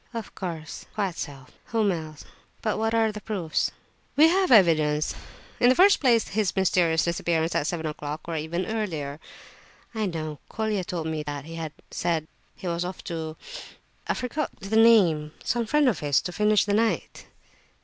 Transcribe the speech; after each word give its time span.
"Of 0.15 0.33
course—quite 0.33 1.15
so, 1.15 1.45
whom 1.65 1.91
else? 1.91 2.25
But 2.63 2.79
what 2.79 2.95
are 2.95 3.11
the 3.11 3.21
proofs?" 3.21 3.69
"We 4.15 4.29
have 4.29 4.51
evidence. 4.51 5.13
In 5.59 5.69
the 5.69 5.75
first 5.75 5.99
place, 5.99 6.29
his 6.29 6.55
mysterious 6.55 7.03
disappearance 7.03 7.53
at 7.53 7.67
seven 7.67 7.85
o'clock, 7.85 8.21
or 8.27 8.35
even 8.35 8.65
earlier." 8.65 9.19
"I 9.93 10.07
know, 10.07 10.39
Colia 10.49 10.83
told 10.83 11.05
me 11.05 11.21
that 11.21 11.45
he 11.45 11.53
had 11.53 11.73
said 11.91 12.27
he 12.55 12.65
was 12.67 12.83
off 12.83 13.03
to—I 13.03 14.15
forget 14.15 14.49
the 14.59 14.75
name, 14.75 15.33
some 15.43 15.67
friend 15.67 15.87
of 15.87 15.99
his, 15.99 16.19
to 16.23 16.31
finish 16.31 16.65
the 16.65 16.73
night." 16.73 17.27